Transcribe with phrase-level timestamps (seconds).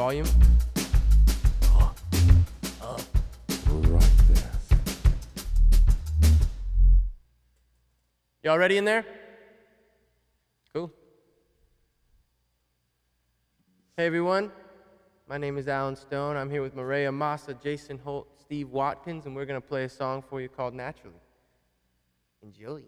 [0.00, 0.24] volume.
[8.42, 9.04] Y'all ready in there?
[10.72, 10.90] Cool.
[13.98, 14.50] Hey everyone,
[15.28, 16.34] my name is Allen Stone.
[16.38, 20.22] I'm here with Maria Massa, Jason Holt, Steve Watkins, and we're gonna play a song
[20.22, 21.20] for you called Naturally.
[22.42, 22.80] Enjoy.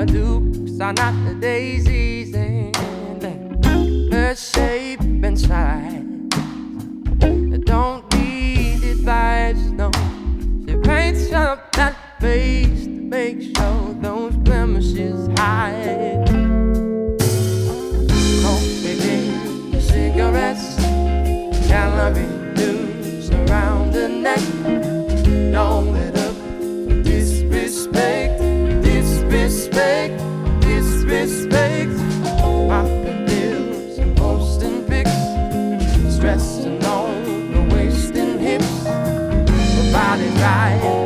[0.00, 2.72] That her dukes are not the daisies in
[4.10, 6.02] her shape and size.
[7.64, 9.90] Don't need advice, no.
[10.66, 16.26] She paints up that face to make sure those blemishes hide.
[18.42, 20.76] Coffee, cigarettes,
[21.68, 22.39] calorie
[36.40, 38.84] stressing on the waist and hips.
[38.84, 40.99] The body's right,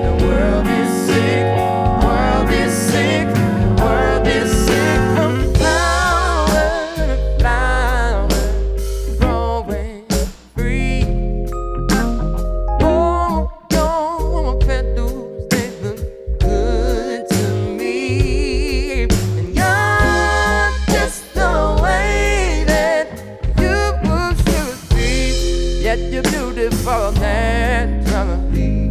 [26.31, 28.89] beautiful naturally.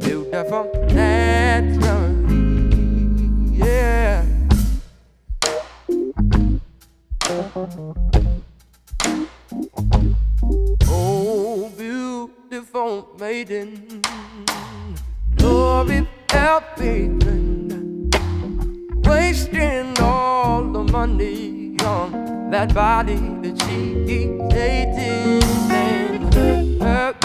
[0.00, 2.30] Beautiful naturally.
[3.52, 4.24] Yeah.
[10.88, 14.02] Oh, beautiful maiden,
[15.36, 17.20] glory helping,
[19.04, 24.50] wasting all the money on that body that she keeps
[26.90, 27.19] and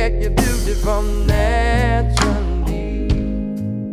[0.00, 3.06] Yeah, you're beautiful naturally.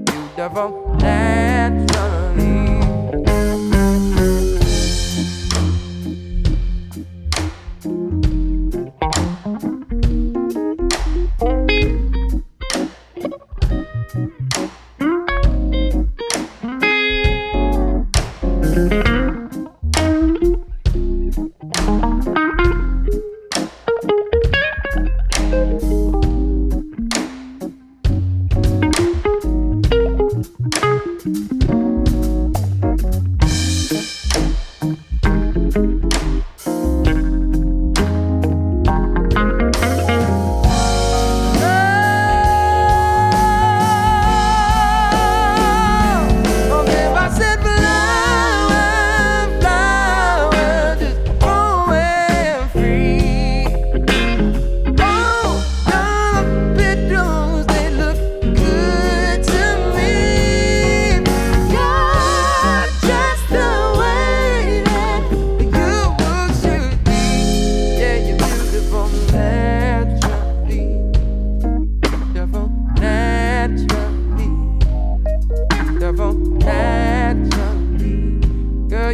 [0.05, 2.16] Beautiful naturally.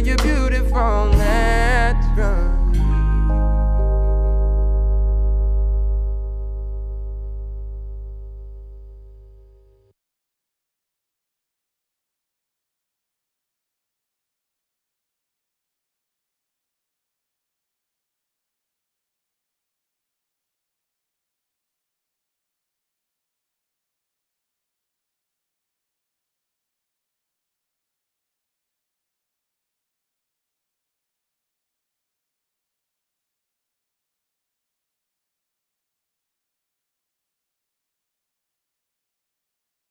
[0.04, 0.33] You're beautiful.